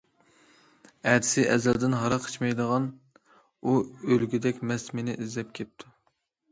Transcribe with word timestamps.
ئەتىسى، 1.11 1.43
ئەزەلدىن 1.55 1.93
ھاراق 2.05 2.25
ئىچمەيدىغان 2.31 2.89
ئۇ، 3.63 3.77
ئۆلگۈدەك 4.09 4.67
مەست 4.73 4.93
مېنى 5.01 5.19
ئىزدەپ 5.23 5.59
كەپتۇ. 5.61 5.97